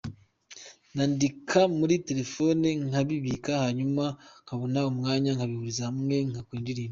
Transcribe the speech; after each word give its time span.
Nandika 0.95 1.59
muri 1.77 1.95
telefone 2.07 2.67
nkabibika 2.87 3.51
hanyuma 3.63 4.03
nazabona 4.15 4.79
umwanya 4.91 5.29
nkabihuriza 5.35 5.81
hamwe 5.89 6.15
ngakora 6.29 6.59
indirimbo”. 6.61 6.89